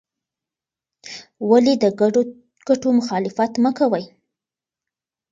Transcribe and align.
ولې 1.49 1.73
د 1.83 1.85
ګډو 1.99 2.21
ګټو 2.67 2.89
مخالفت 2.99 3.51
مه 3.63 3.71
کوې؟ 3.77 4.05